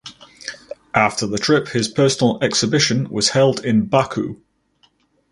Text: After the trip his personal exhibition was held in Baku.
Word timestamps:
After 0.95 1.27
the 1.27 1.37
trip 1.37 1.67
his 1.67 1.87
personal 1.87 2.39
exhibition 2.43 3.07
was 3.11 3.29
held 3.29 3.63
in 3.63 3.85
Baku. 3.85 4.41